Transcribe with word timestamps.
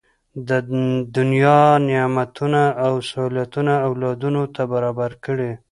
دنیا 1.15 1.61
نعمتونه 1.89 2.63
او 2.85 2.93
سهولتونه 3.09 3.73
اولادونو 3.87 4.43
ته 4.55 4.61
برابر 4.73 5.11
کړي. 5.25 5.51